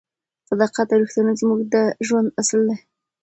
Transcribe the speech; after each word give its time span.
صداقت 0.49 0.87
او 0.91 0.99
رښتینولي 1.01 1.35
زموږ 1.41 1.59
د 1.73 1.75
ژوند 2.07 2.27
اصل 2.41 2.59
دی. 2.67 2.77